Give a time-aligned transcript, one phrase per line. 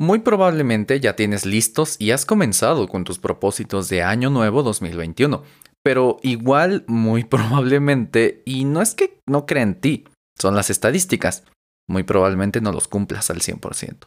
[0.00, 5.42] Muy probablemente ya tienes listos y has comenzado con tus propósitos de Año Nuevo 2021,
[5.82, 10.04] pero igual muy probablemente, y no es que no crea en ti,
[10.38, 11.44] son las estadísticas,
[11.86, 14.06] muy probablemente no los cumplas al 100%.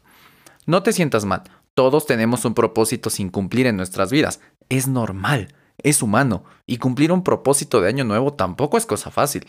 [0.65, 1.43] No te sientas mal,
[1.75, 7.11] todos tenemos un propósito sin cumplir en nuestras vidas, es normal, es humano, y cumplir
[7.11, 9.45] un propósito de Año Nuevo tampoco es cosa fácil.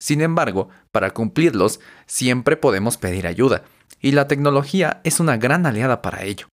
[0.00, 3.64] Sin embargo, para cumplirlos, siempre podemos pedir ayuda,
[4.00, 6.48] y la tecnología es una gran aliada para ello.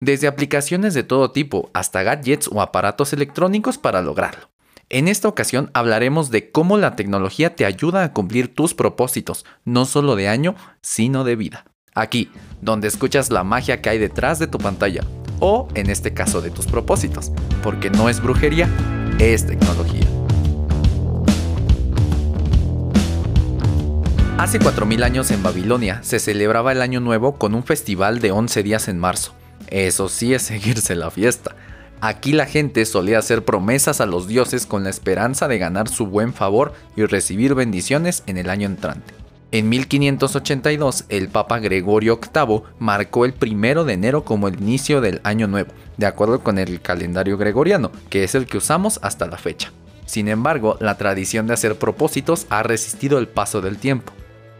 [0.00, 4.50] Desde aplicaciones de todo tipo hasta gadgets o aparatos electrónicos para lograrlo.
[4.88, 9.86] En esta ocasión hablaremos de cómo la tecnología te ayuda a cumplir tus propósitos, no
[9.86, 11.64] solo de año, sino de vida.
[11.94, 12.30] Aquí,
[12.60, 15.02] donde escuchas la magia que hay detrás de tu pantalla,
[15.40, 18.68] o en este caso de tus propósitos, porque no es brujería,
[19.18, 20.11] es tecnología.
[24.42, 28.64] Hace 4.000 años en Babilonia se celebraba el Año Nuevo con un festival de 11
[28.64, 29.34] días en marzo.
[29.68, 31.54] Eso sí es seguirse la fiesta.
[32.00, 36.08] Aquí la gente solía hacer promesas a los dioses con la esperanza de ganar su
[36.08, 39.14] buen favor y recibir bendiciones en el año entrante.
[39.52, 45.20] En 1582, el Papa Gregorio VIII marcó el primero de enero como el inicio del
[45.22, 49.38] Año Nuevo, de acuerdo con el calendario gregoriano, que es el que usamos hasta la
[49.38, 49.70] fecha.
[50.04, 54.12] Sin embargo, la tradición de hacer propósitos ha resistido el paso del tiempo.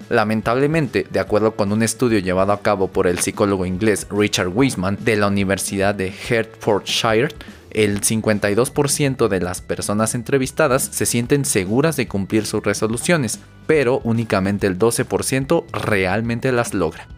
[0.08, 4.98] Lamentablemente, de acuerdo con un estudio llevado a cabo por el psicólogo inglés Richard Wiseman
[5.00, 7.28] de la Universidad de Hertfordshire,
[7.70, 14.66] el 52% de las personas entrevistadas se sienten seguras de cumplir sus resoluciones, pero únicamente
[14.66, 17.08] el 12% realmente las logra.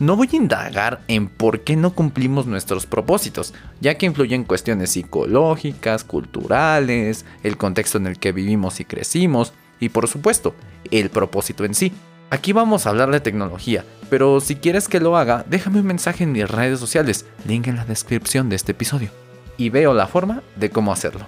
[0.00, 4.90] No voy a indagar en por qué no cumplimos nuestros propósitos, ya que influyen cuestiones
[4.90, 10.54] psicológicas, culturales, el contexto en el que vivimos y crecimos, y por supuesto,
[10.90, 11.92] el propósito en sí.
[12.30, 16.22] Aquí vamos a hablar de tecnología, pero si quieres que lo haga, déjame un mensaje
[16.22, 19.10] en mis redes sociales, link en la descripción de este episodio,
[19.56, 21.26] y veo la forma de cómo hacerlo.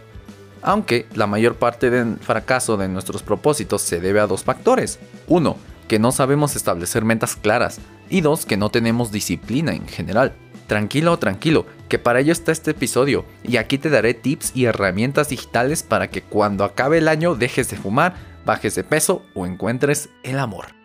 [0.62, 5.00] Aunque la mayor parte del fracaso de nuestros propósitos se debe a dos factores.
[5.26, 5.56] Uno,
[5.88, 7.80] que no sabemos establecer metas claras.
[8.08, 10.34] Y dos, que no tenemos disciplina en general.
[10.68, 13.24] Tranquilo, tranquilo, que para ello está este episodio.
[13.42, 17.68] Y aquí te daré tips y herramientas digitales para que cuando acabe el año dejes
[17.68, 18.14] de fumar,
[18.46, 20.81] bajes de peso o encuentres el amor.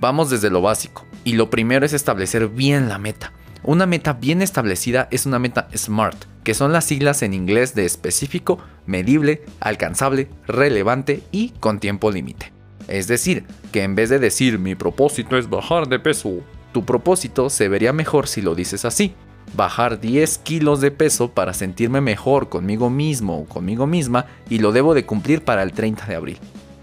[0.00, 3.32] Vamos desde lo básico, y lo primero es establecer bien la meta.
[3.64, 7.84] Una meta bien establecida es una meta SMART, que son las siglas en inglés de
[7.84, 12.52] específico, medible, alcanzable, relevante y con tiempo límite.
[12.86, 16.42] Es decir, que en vez de decir mi propósito es bajar de peso,
[16.72, 19.14] tu propósito se vería mejor si lo dices así.
[19.56, 24.70] Bajar 10 kilos de peso para sentirme mejor conmigo mismo o conmigo misma y lo
[24.70, 26.38] debo de cumplir para el 30 de abril.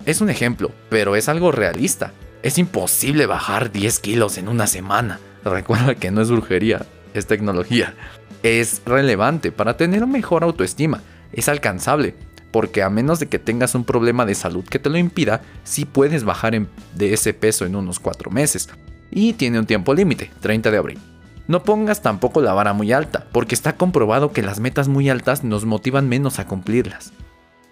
[0.06, 2.12] Es un ejemplo, pero es algo realista.
[2.46, 5.20] Es imposible bajar 10 kilos en una semana.
[5.44, 6.86] Recuerda que no es brujería,
[7.16, 7.96] es tecnología.
[8.44, 11.02] Es relevante para tener mejor autoestima.
[11.32, 12.14] Es alcanzable,
[12.52, 15.86] porque a menos de que tengas un problema de salud que te lo impida, sí
[15.86, 18.70] puedes bajar de ese peso en unos 4 meses.
[19.10, 21.00] Y tiene un tiempo límite, 30 de abril.
[21.48, 25.44] No pongas tampoco la vara muy alta, porque está comprobado que las metas muy altas
[25.44, 27.12] nos motivan menos a cumplirlas.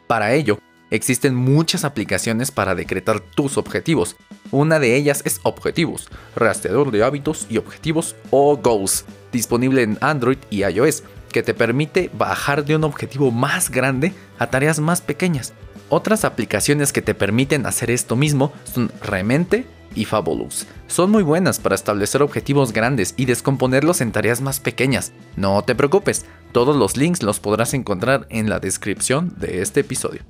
[0.07, 0.57] Para ello,
[0.93, 4.15] Existen muchas aplicaciones para decretar tus objetivos.
[4.51, 10.37] Una de ellas es Objetivos, rastreador de hábitos y objetivos o Goals, disponible en Android
[10.49, 15.53] y iOS, que te permite bajar de un objetivo más grande a tareas más pequeñas.
[15.89, 19.65] Otras aplicaciones que te permiten hacer esto mismo son Remente
[19.95, 20.65] y Fabulous.
[20.87, 25.11] Son muy buenas para establecer objetivos grandes y descomponerlos en tareas más pequeñas.
[25.35, 30.21] No te preocupes, todos los links los podrás encontrar en la descripción de este episodio.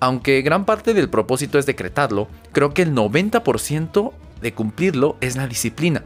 [0.00, 5.46] Aunque gran parte del propósito es decretarlo, creo que el 90% de cumplirlo es la
[5.46, 6.02] disciplina.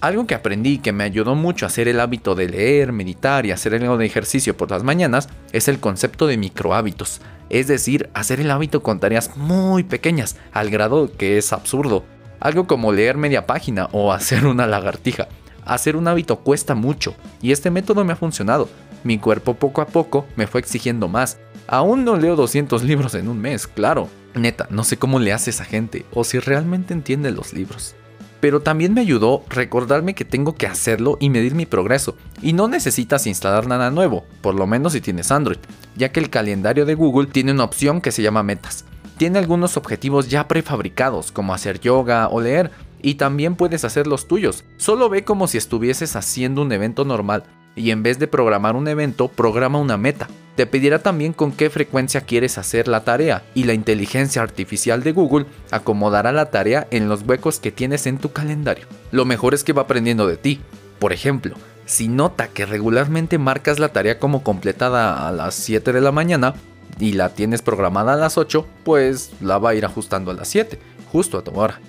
[0.00, 3.50] Algo que aprendí que me ayudó mucho a hacer el hábito de leer, meditar y
[3.50, 7.20] hacer algo de ejercicio por las mañanas es el concepto de microhábitos,
[7.50, 12.04] es decir, hacer el hábito con tareas muy pequeñas, al grado que es absurdo.
[12.40, 15.28] Algo como leer media página o hacer una lagartija.
[15.64, 18.68] Hacer un hábito cuesta mucho y este método me ha funcionado.
[19.04, 23.28] Mi cuerpo poco a poco me fue exigiendo más Aún no leo 200 libros en
[23.28, 24.08] un mes, claro.
[24.34, 27.94] Neta, no sé cómo le hace esa gente o si realmente entiende los libros.
[28.40, 32.16] Pero también me ayudó recordarme que tengo que hacerlo y medir mi progreso.
[32.40, 35.58] Y no necesitas instalar nada nuevo, por lo menos si tienes Android,
[35.96, 38.84] ya que el calendario de Google tiene una opción que se llama metas.
[39.16, 44.26] Tiene algunos objetivos ya prefabricados, como hacer yoga o leer, y también puedes hacer los
[44.26, 44.64] tuyos.
[44.76, 47.44] Solo ve como si estuvieses haciendo un evento normal,
[47.76, 50.28] y en vez de programar un evento, programa una meta.
[50.56, 55.12] Te pedirá también con qué frecuencia quieres hacer la tarea y la inteligencia artificial de
[55.12, 58.86] Google acomodará la tarea en los huecos que tienes en tu calendario.
[59.10, 60.60] Lo mejor es que va aprendiendo de ti,
[60.98, 66.00] Por ejemplo, si nota que regularmente marcas la tarea como completada a las 7 de
[66.00, 66.54] la mañana
[67.00, 70.46] y la tienes programada a las 8, pues la va a ir ajustando a las
[70.46, 70.78] 7,
[71.10, 71.80] justo a tu hora.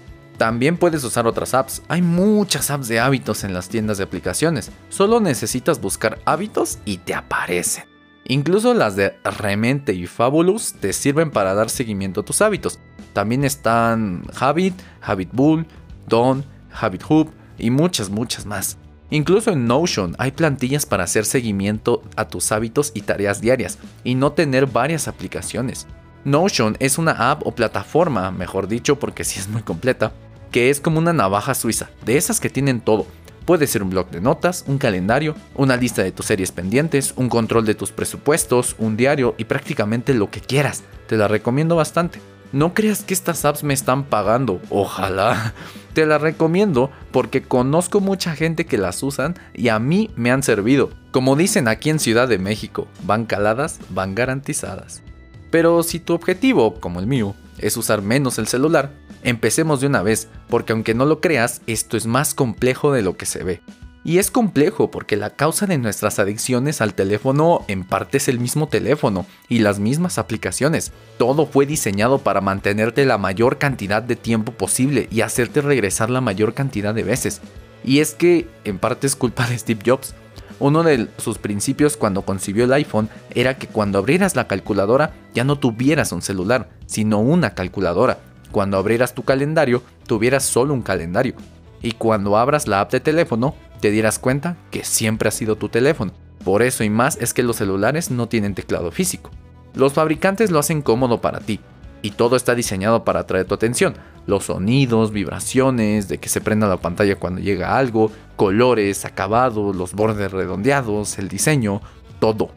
[0.43, 1.81] También puedes usar otras apps.
[1.87, 4.71] Hay muchas apps de hábitos en las tiendas de aplicaciones.
[4.89, 7.85] Solo necesitas buscar hábitos y te aparecen.
[8.25, 12.77] Incluso las de Remente y Fabulous te sirven para dar seguimiento a tus hábitos.
[13.13, 15.65] También están Habit, Habit Bull,
[16.09, 16.43] Dawn,
[16.73, 18.77] Habit Hub y muchas, muchas más.
[19.11, 24.15] Incluso en Notion hay plantillas para hacer seguimiento a tus hábitos y tareas diarias y
[24.15, 25.87] no tener varias aplicaciones.
[26.25, 30.11] Notion es una app o plataforma, mejor dicho porque sí es muy completa,
[30.53, 33.07] que es como una navaja suiza, de esas que tienen todo.
[33.45, 37.27] Puede ser un blog de notas, un calendario, una lista de tus series pendientes, un
[37.27, 40.83] control de tus presupuestos, un diario y prácticamente lo que quieras.
[41.07, 42.19] Te la recomiendo bastante.
[42.51, 45.55] No creas que estas apps me están pagando, ojalá.
[45.93, 50.43] Te las recomiendo porque conozco mucha gente que las usan y a mí me han
[50.43, 50.91] servido.
[51.11, 55.01] Como dicen aquí en Ciudad de México, van caladas, van garantizadas.
[55.49, 58.91] Pero si tu objetivo, como el mío, es usar menos el celular,
[59.23, 63.17] empecemos de una vez, porque aunque no lo creas, esto es más complejo de lo
[63.17, 63.61] que se ve.
[64.05, 68.37] Y es complejo porque la causa de nuestras adicciones al teléfono en parte es el
[68.37, 70.91] mismo teléfono y las mismas aplicaciones.
[71.17, 76.19] Todo fue diseñado para mantenerte la mayor cantidad de tiempo posible y hacerte regresar la
[76.19, 77.39] mayor cantidad de veces.
[77.85, 80.13] Y es que en parte es culpa de Steve Jobs.
[80.59, 85.45] Uno de sus principios cuando concibió el iPhone era que cuando abrieras la calculadora ya
[85.45, 88.19] no tuvieras un celular, sino una calculadora.
[88.53, 91.33] Cuando abrieras tu calendario, tuvieras solo un calendario.
[91.81, 95.69] Y cuando abras la app de teléfono, te dieras cuenta que siempre ha sido tu
[95.69, 96.13] teléfono.
[96.45, 99.31] Por eso y más es que los celulares no tienen teclado físico.
[99.73, 101.61] Los fabricantes lo hacen cómodo para ti,
[102.03, 103.95] y todo está diseñado para atraer tu atención.
[104.27, 109.93] Los sonidos, vibraciones, de que se prenda la pantalla cuando llega algo, colores, acabados, los
[109.93, 111.81] bordes redondeados, el diseño,
[112.19, 112.51] todo.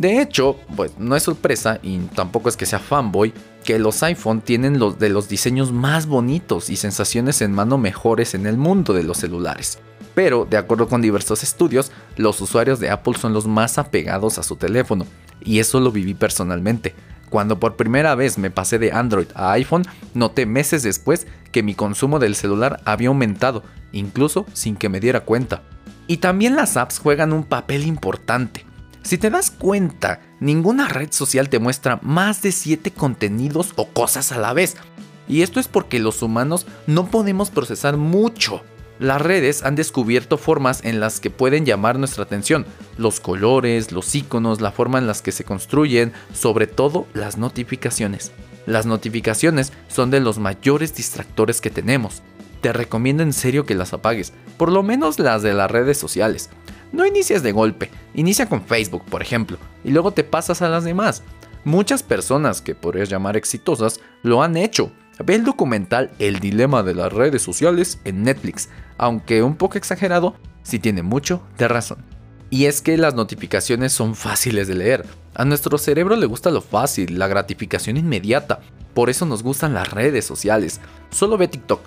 [0.00, 3.32] De hecho, pues no es sorpresa y tampoco es que sea fanboy
[3.64, 8.34] que los iPhone tienen los de los diseños más bonitos y sensaciones en mano mejores
[8.34, 9.78] en el mundo de los celulares
[10.14, 14.42] pero de acuerdo con diversos estudios, los usuarios de Apple son los más apegados a
[14.42, 15.06] su teléfono,
[15.40, 16.94] y eso lo viví personalmente.
[17.30, 21.74] Cuando por primera vez me pasé de Android a iPhone, noté meses después que mi
[21.74, 23.62] consumo del celular había aumentado,
[23.92, 25.62] incluso sin que me diera cuenta.
[26.06, 28.66] Y también las apps juegan un papel importante.
[29.02, 34.32] Si te das cuenta, ninguna red social te muestra más de 7 contenidos o cosas
[34.32, 34.76] a la vez.
[35.28, 38.62] Y esto es porque los humanos no podemos procesar mucho
[39.00, 42.66] las redes han descubierto formas en las que pueden llamar nuestra atención,
[42.98, 48.30] los colores, los iconos, la forma en las que se construyen, sobre todo las notificaciones.
[48.66, 52.20] Las notificaciones son de los mayores distractores que tenemos.
[52.60, 56.50] Te recomiendo en serio que las apagues, por lo menos las de las redes sociales.
[56.92, 60.84] No inicies de golpe, inicia con Facebook, por ejemplo, y luego te pasas a las
[60.84, 61.22] demás.
[61.64, 64.90] Muchas personas que podrías llamar exitosas lo han hecho
[65.24, 70.34] Ve el documental El dilema de las redes sociales en Netflix, aunque un poco exagerado,
[70.62, 71.98] sí tiene mucho de razón.
[72.48, 75.04] Y es que las notificaciones son fáciles de leer.
[75.34, 78.60] A nuestro cerebro le gusta lo fácil, la gratificación inmediata.
[78.94, 80.80] Por eso nos gustan las redes sociales.
[81.10, 81.80] Solo ve TikTok.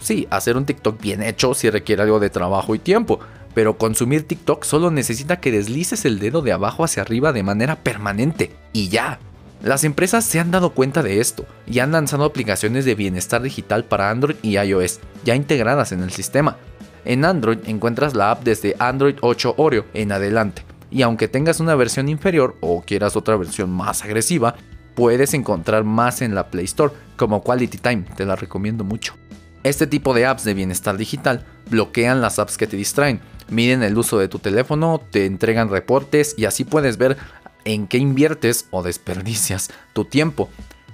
[0.00, 3.20] Sí, hacer un TikTok bien hecho sí requiere algo de trabajo y tiempo,
[3.54, 7.76] pero consumir TikTok solo necesita que deslices el dedo de abajo hacia arriba de manera
[7.76, 8.52] permanente.
[8.72, 9.18] Y ya,
[9.62, 13.84] las empresas se han dado cuenta de esto y han lanzado aplicaciones de bienestar digital
[13.84, 16.56] para Android y iOS, ya integradas en el sistema.
[17.04, 21.74] En Android encuentras la app desde Android 8 Oreo en adelante, y aunque tengas una
[21.74, 24.56] versión inferior o quieras otra versión más agresiva,
[24.94, 29.14] puedes encontrar más en la Play Store, como Quality Time, te la recomiendo mucho.
[29.62, 33.20] Este tipo de apps de bienestar digital bloquean las apps que te distraen,
[33.52, 37.16] miden el uso de tu teléfono, te entregan reportes y así puedes ver
[37.64, 40.48] en qué inviertes o desperdicias tu tiempo.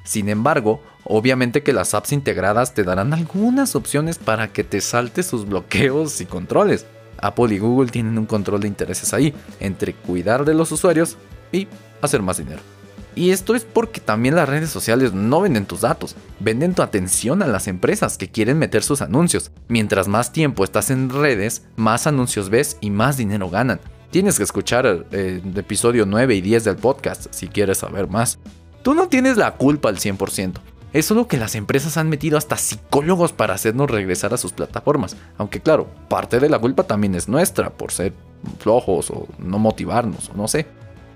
[0.05, 5.27] Sin embargo, obviamente que las apps integradas te darán algunas opciones para que te saltes
[5.27, 6.87] sus bloqueos y controles.
[7.21, 11.17] Apple y Google tienen un control de intereses ahí, entre cuidar de los usuarios
[11.53, 11.69] y
[12.01, 12.78] hacer más dinero.
[13.19, 17.43] Y esto es porque también las redes sociales no venden tus datos, venden tu atención
[17.43, 19.51] a las empresas que quieren meter sus anuncios.
[19.67, 23.81] Mientras más tiempo estás en redes, más anuncios ves y más dinero ganan.
[24.13, 28.39] Tienes que escuchar el, episodio 9 y 10 del podcast si quieres saber más.
[28.85, 30.53] Tú no tienes la culpa al 100%.
[30.93, 35.17] Es solo que las empresas han metido hasta psicólogos para hacernos regresar a sus plataformas.
[35.39, 38.13] Aunque claro, parte de la culpa también es nuestra por ser
[38.61, 40.69] flojos o no motivarnos o no sé.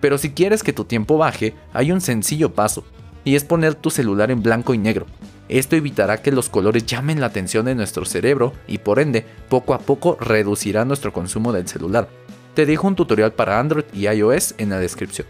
[0.03, 2.85] Pero si quieres que tu tiempo baje, hay un sencillo paso.
[3.25, 5.07] Y es poner tu celular en blanco y negro.
[5.49, 9.75] Esto evitará que los colores llamen la atención de nuestro cerebro y por ende poco
[9.75, 12.09] a poco reducirá nuestro consumo del celular.
[12.55, 15.29] Te dejo un tutorial para Android y iOS en la descripción.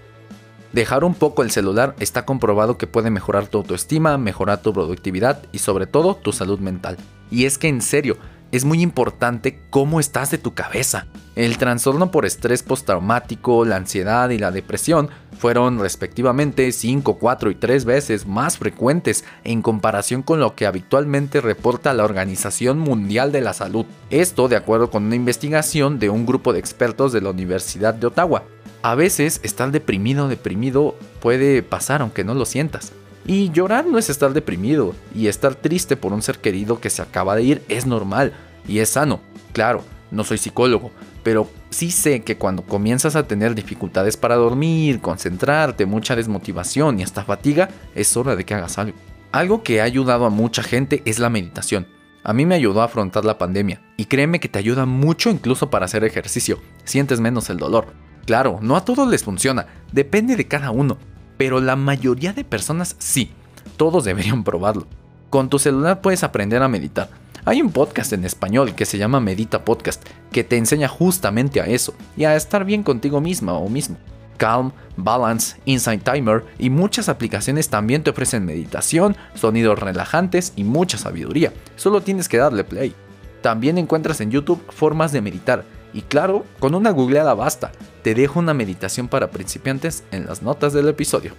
[0.72, 5.42] Dejar un poco el celular está comprobado que puede mejorar tu autoestima, mejorar tu productividad
[5.52, 6.96] y sobre todo tu salud mental.
[7.30, 8.16] Y es que en serio,
[8.52, 11.06] es muy importante cómo estás de tu cabeza.
[11.34, 17.54] El trastorno por estrés postraumático, la ansiedad y la depresión fueron respectivamente 5, 4 y
[17.54, 23.40] 3 veces más frecuentes en comparación con lo que habitualmente reporta la Organización Mundial de
[23.40, 23.86] la Salud.
[24.10, 28.08] Esto de acuerdo con una investigación de un grupo de expertos de la Universidad de
[28.08, 28.44] Ottawa.
[28.82, 32.92] A veces estar deprimido deprimido puede pasar aunque no lo sientas.
[33.24, 37.02] Y llorar no es estar deprimido, y estar triste por un ser querido que se
[37.02, 38.32] acaba de ir es normal
[38.66, 39.20] y es sano.
[39.52, 40.90] Claro, no soy psicólogo,
[41.22, 47.02] pero sí sé que cuando comienzas a tener dificultades para dormir, concentrarte, mucha desmotivación y
[47.02, 48.96] hasta fatiga, es hora de que hagas algo.
[49.30, 51.86] Algo que ha ayudado a mucha gente es la meditación.
[52.24, 55.70] A mí me ayudó a afrontar la pandemia, y créeme que te ayuda mucho incluso
[55.70, 57.94] para hacer ejercicio, sientes menos el dolor.
[58.26, 60.98] Claro, no a todos les funciona, depende de cada uno,
[61.36, 63.30] pero la mayoría de personas sí.
[63.76, 64.86] Todos deberían probarlo.
[65.30, 67.08] Con tu celular puedes aprender a meditar.
[67.44, 71.66] Hay un podcast en español que se llama Medita Podcast, que te enseña justamente a
[71.66, 73.96] eso y a estar bien contigo misma o mismo.
[74.36, 80.98] Calm, Balance, Insight Timer y muchas aplicaciones también te ofrecen meditación, sonidos relajantes y mucha
[80.98, 81.52] sabiduría.
[81.76, 82.94] Solo tienes que darle play.
[83.40, 87.72] También encuentras en YouTube formas de meditar y claro, con una googleada basta.
[88.02, 91.34] Te dejo una meditación para principiantes en las notas del episodio.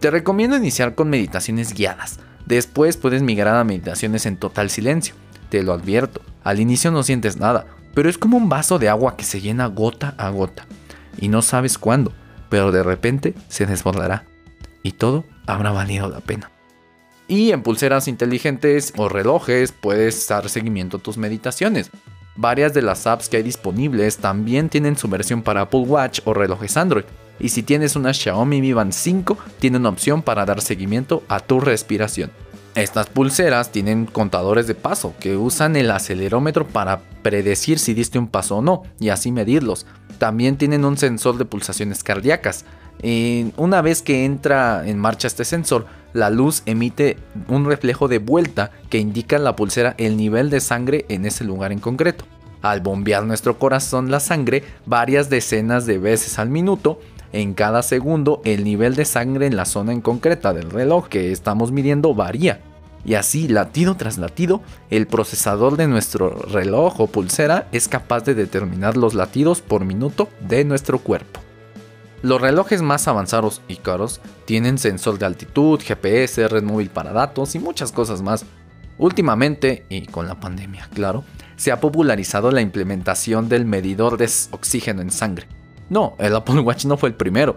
[0.00, 2.20] Te recomiendo iniciar con meditaciones guiadas.
[2.44, 5.14] Después puedes migrar a meditaciones en total silencio.
[5.48, 9.16] Te lo advierto, al inicio no sientes nada, pero es como un vaso de agua
[9.16, 10.66] que se llena gota a gota.
[11.18, 12.12] Y no sabes cuándo,
[12.48, 14.26] pero de repente se desbordará.
[14.82, 16.50] Y todo habrá valido la pena.
[17.28, 21.90] Y en pulseras inteligentes o relojes puedes dar seguimiento a tus meditaciones.
[22.36, 26.34] Varias de las apps que hay disponibles también tienen su versión para Apple Watch o
[26.34, 27.04] relojes Android.
[27.38, 31.40] Y si tienes una Xiaomi Mi Band 5, tiene una opción para dar seguimiento a
[31.40, 32.30] tu respiración.
[32.74, 38.28] Estas pulseras tienen contadores de paso que usan el acelerómetro para predecir si diste un
[38.28, 39.86] paso o no y así medirlos.
[40.18, 42.66] También tienen un sensor de pulsaciones cardíacas.
[43.56, 48.70] Una vez que entra en marcha este sensor, la luz emite un reflejo de vuelta
[48.88, 52.24] que indica en la pulsera el nivel de sangre en ese lugar en concreto.
[52.62, 57.00] Al bombear nuestro corazón la sangre varias decenas de veces al minuto,
[57.32, 61.32] en cada segundo el nivel de sangre en la zona en concreta del reloj que
[61.32, 62.60] estamos midiendo varía.
[63.04, 68.34] Y así, latido tras latido, el procesador de nuestro reloj o pulsera es capaz de
[68.34, 71.45] determinar los latidos por minuto de nuestro cuerpo.
[72.26, 77.54] Los relojes más avanzados y caros tienen sensor de altitud, GPS, red móvil para datos
[77.54, 78.44] y muchas cosas más.
[78.98, 81.22] Últimamente, y con la pandemia, claro,
[81.54, 85.46] se ha popularizado la implementación del medidor de oxígeno en sangre.
[85.88, 87.56] No, el Apple Watch no fue el primero.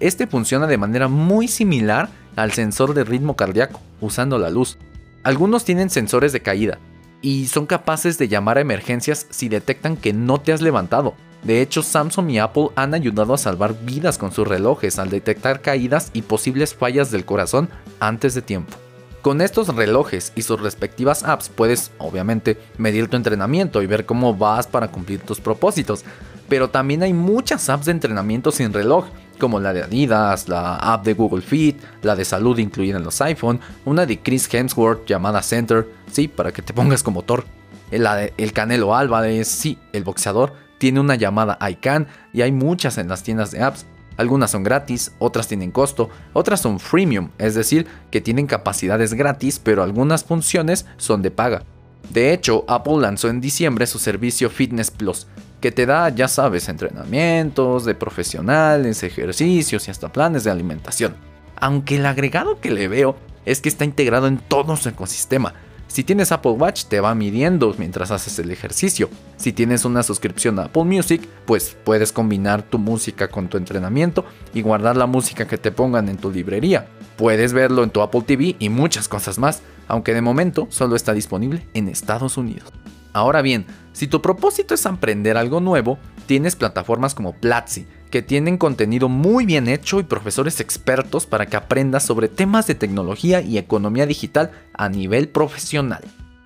[0.00, 4.76] Este funciona de manera muy similar al sensor de ritmo cardíaco, usando la luz.
[5.22, 6.78] Algunos tienen sensores de caída
[7.22, 11.14] y son capaces de llamar a emergencias si detectan que no te has levantado.
[11.42, 15.60] De hecho, Samsung y Apple han ayudado a salvar vidas con sus relojes al detectar
[15.62, 18.76] caídas y posibles fallas del corazón antes de tiempo.
[19.22, 24.34] Con estos relojes y sus respectivas apps puedes, obviamente, medir tu entrenamiento y ver cómo
[24.34, 26.04] vas para cumplir tus propósitos.
[26.48, 29.06] Pero también hay muchas apps de entrenamiento sin reloj,
[29.38, 33.20] como la de Adidas, la app de Google Fit, la de salud incluida en los
[33.20, 37.44] iPhone, una de Chris Hemsworth llamada Center, sí, para que te pongas como Thor.
[37.90, 42.96] La de El Canelo Álvarez, sí, el boxeador, tiene una llamada iCan y hay muchas
[42.96, 43.86] en las tiendas de apps.
[44.16, 49.60] Algunas son gratis, otras tienen costo, otras son freemium, es decir, que tienen capacidades gratis,
[49.62, 51.62] pero algunas funciones son de paga.
[52.08, 55.26] De hecho, Apple lanzó en diciembre su servicio Fitness Plus,
[55.60, 61.14] que te da, ya sabes, entrenamientos de profesionales, ejercicios y hasta planes de alimentación.
[61.56, 65.54] Aunque el agregado que le veo es que está integrado en todo su ecosistema,
[65.90, 69.10] si tienes Apple Watch te va midiendo mientras haces el ejercicio.
[69.36, 74.24] Si tienes una suscripción a Apple Music, pues puedes combinar tu música con tu entrenamiento
[74.54, 76.86] y guardar la música que te pongan en tu librería.
[77.16, 81.12] Puedes verlo en tu Apple TV y muchas cosas más, aunque de momento solo está
[81.12, 82.70] disponible en Estados Unidos.
[83.12, 88.58] Ahora bien, si tu propósito es aprender algo nuevo, tienes plataformas como Platzi, que tienen
[88.58, 93.56] contenido muy bien hecho y profesores expertos para que aprendas sobre temas de tecnología y
[93.56, 96.02] economía digital a nivel profesional.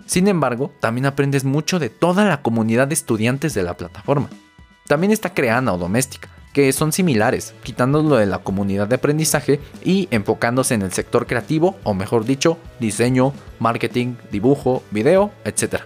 [0.07, 4.29] Sin embargo, también aprendes mucho de toda la comunidad de estudiantes de la plataforma.
[4.87, 10.09] También está Creana o Doméstica, que son similares, quitándolo de la comunidad de aprendizaje y
[10.11, 15.83] enfocándose en el sector creativo, o mejor dicho, diseño, marketing, dibujo, video, etc.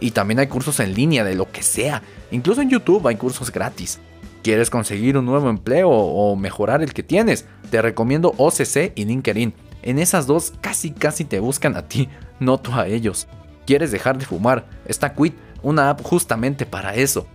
[0.00, 3.52] Y también hay cursos en línea de lo que sea, incluso en YouTube hay cursos
[3.52, 4.00] gratis.
[4.42, 7.44] ¿Quieres conseguir un nuevo empleo o mejorar el que tienes?
[7.70, 9.52] Te recomiendo OCC y LinkedIn.
[9.82, 12.08] En esas dos casi casi te buscan a ti,
[12.40, 13.28] no tú a ellos.
[13.66, 14.66] ¿Quieres dejar de fumar?
[14.86, 17.26] Está Quit, una app justamente para eso.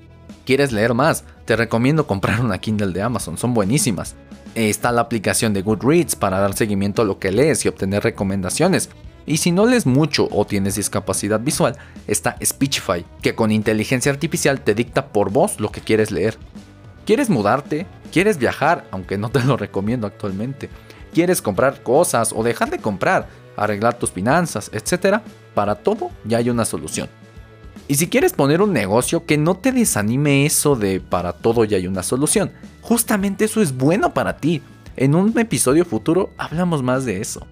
[0.45, 1.23] ¿Quieres leer más?
[1.45, 4.15] Te recomiendo comprar una Kindle de Amazon, son buenísimas.
[4.55, 8.89] Está la aplicación de Goodreads para dar seguimiento a lo que lees y obtener recomendaciones.
[9.25, 11.75] Y si no lees mucho o tienes discapacidad visual,
[12.07, 16.37] está Speechify, que con inteligencia artificial te dicta por voz lo que quieres leer.
[17.05, 17.85] ¿Quieres mudarte?
[18.11, 18.85] ¿Quieres viajar?
[18.91, 20.69] Aunque no te lo recomiendo actualmente.
[21.13, 23.27] ¿Quieres comprar cosas o dejar de comprar?
[23.55, 25.21] Arreglar tus finanzas, etc.
[25.53, 27.07] Para todo ya hay una solución.
[27.87, 31.77] Y si quieres poner un negocio, que no te desanime eso de para todo ya
[31.77, 32.51] hay una solución.
[32.81, 34.63] Justamente eso es bueno para ti.
[34.95, 37.45] En un episodio futuro hablamos más de eso.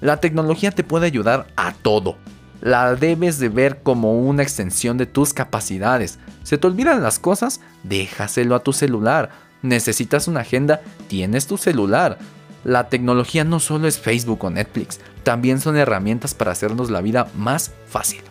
[0.00, 2.16] La tecnología te puede ayudar a todo.
[2.60, 6.20] La debes de ver como una extensión de tus capacidades.
[6.42, 7.60] ¿Se te olvidan las cosas?
[7.82, 9.30] Déjaselo a tu celular.
[9.62, 10.80] ¿Necesitas una agenda?
[11.08, 12.18] Tienes tu celular.
[12.64, 17.28] La tecnología no solo es Facebook o Netflix, también son herramientas para hacernos la vida
[17.36, 18.22] más fácil.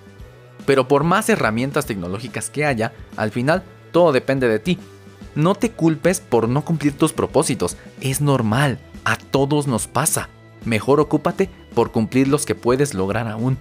[0.65, 4.77] Pero por más herramientas tecnológicas que haya, al final todo depende de ti.
[5.35, 10.29] No te culpes por no cumplir tus propósitos, es normal, a todos nos pasa.
[10.63, 13.57] Mejor ocúpate por cumplir los que puedes lograr aún.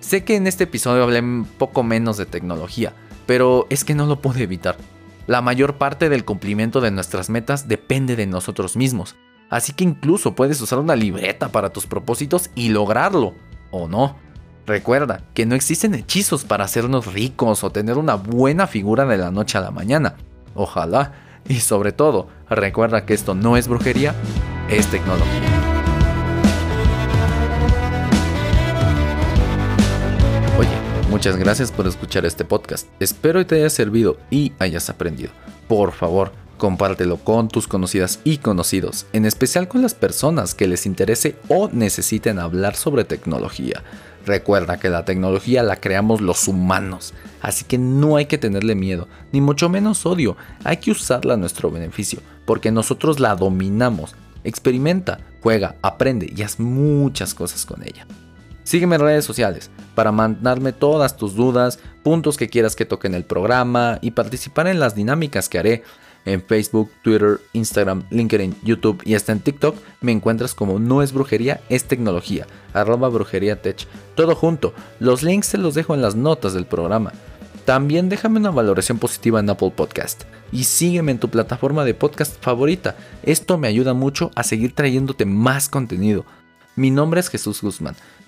[0.00, 2.92] Sé que en este episodio hablé un poco menos de tecnología,
[3.26, 4.76] pero es que no lo puedo evitar.
[5.26, 9.16] La mayor parte del cumplimiento de nuestras metas depende de nosotros mismos,
[9.50, 13.34] así que incluso puedes usar una libreta para tus propósitos y lograrlo,
[13.70, 14.16] o no.
[14.66, 19.30] Recuerda que no existen hechizos para hacernos ricos o tener una buena figura de la
[19.30, 20.14] noche a la mañana.
[20.54, 21.12] Ojalá.
[21.46, 24.14] Y sobre todo, recuerda que esto no es brujería,
[24.70, 25.73] es tecnología.
[31.10, 32.88] Muchas gracias por escuchar este podcast.
[33.00, 35.30] Espero que te haya servido y hayas aprendido.
[35.68, 40.86] Por favor, compártelo con tus conocidas y conocidos, en especial con las personas que les
[40.86, 43.82] interese o necesiten hablar sobre tecnología.
[44.26, 47.12] Recuerda que la tecnología la creamos los humanos,
[47.42, 51.38] así que no hay que tenerle miedo, ni mucho menos odio, hay que usarla a
[51.38, 54.14] nuestro beneficio, porque nosotros la dominamos.
[54.42, 58.06] Experimenta, juega, aprende y haz muchas cosas con ella.
[58.64, 63.14] Sígueme en redes sociales para mandarme todas tus dudas, puntos que quieras que toque en
[63.14, 65.82] el programa y participar en las dinámicas que haré
[66.24, 71.12] en Facebook, Twitter, Instagram, LinkedIn, YouTube y hasta en TikTok me encuentras como No es
[71.12, 73.86] brujería, es tecnología, arroba brujería tech.
[74.14, 77.12] Todo junto, los links te los dejo en las notas del programa.
[77.64, 82.42] También déjame una valoración positiva en Apple Podcast y sígueme en tu plataforma de podcast
[82.42, 82.96] favorita.
[83.22, 86.24] Esto me ayuda mucho a seguir trayéndote más contenido.
[86.76, 87.94] Mi nombre es Jesús Guzmán,